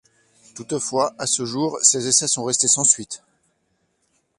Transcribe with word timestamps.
Toutefois, 0.55 1.13
à 1.19 1.27
ce 1.27 1.45
jour, 1.45 1.77
ces 1.83 2.07
essais 2.07 2.27
sont 2.27 2.43
restés 2.43 2.67
sans 2.67 2.83
suite. 2.83 3.21